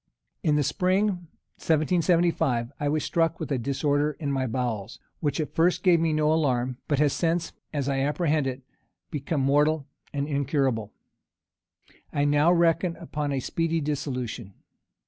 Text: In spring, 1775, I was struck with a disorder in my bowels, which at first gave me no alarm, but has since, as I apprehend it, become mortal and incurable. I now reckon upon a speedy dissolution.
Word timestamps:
In 0.41 0.63
spring, 0.63 1.09
1775, 1.59 2.71
I 2.79 2.89
was 2.89 3.03
struck 3.03 3.39
with 3.39 3.51
a 3.51 3.59
disorder 3.59 4.17
in 4.19 4.31
my 4.31 4.47
bowels, 4.47 4.97
which 5.19 5.39
at 5.39 5.53
first 5.53 5.83
gave 5.83 5.99
me 5.99 6.11
no 6.11 6.33
alarm, 6.33 6.77
but 6.87 6.97
has 6.97 7.13
since, 7.13 7.53
as 7.71 7.87
I 7.87 7.99
apprehend 7.99 8.47
it, 8.47 8.63
become 9.11 9.41
mortal 9.41 9.85
and 10.11 10.27
incurable. 10.27 10.91
I 12.11 12.25
now 12.25 12.51
reckon 12.51 12.95
upon 12.95 13.31
a 13.31 13.39
speedy 13.39 13.79
dissolution. 13.79 14.55